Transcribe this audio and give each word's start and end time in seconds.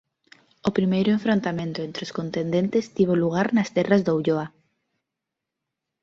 O 0.67 0.69
primeiro 0.77 1.09
enfrontamento 1.17 1.79
entre 1.87 2.01
os 2.05 2.15
contendentes 2.19 2.85
tivo 2.95 3.13
lugar 3.23 3.47
nas 3.51 3.71
terras 3.75 4.01
da 4.03 4.15
Ulloa. 4.19 4.47